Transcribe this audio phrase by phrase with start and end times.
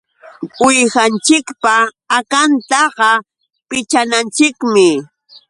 [0.63, 1.73] Uwihanchikpa
[2.17, 3.09] akantaqa
[3.69, 4.87] pichananchikmi.